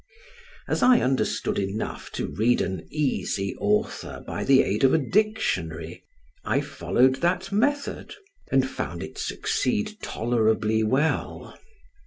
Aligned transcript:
As 0.67 0.81
I 0.81 0.99
understood 1.01 1.59
enough 1.59 2.09
to 2.13 2.25
read 2.33 2.59
an 2.59 2.87
easy 2.89 3.55
author 3.59 4.23
by 4.25 4.43
the 4.43 4.63
aid 4.63 4.83
of 4.83 4.95
a 4.95 4.97
dictionary, 4.97 6.03
I 6.43 6.59
followed 6.59 7.17
that 7.17 7.51
method, 7.51 8.15
and 8.51 8.67
found 8.67 9.03
it 9.03 9.19
succeed 9.19 9.97
tolerably 10.01 10.81
well. 10.83 11.55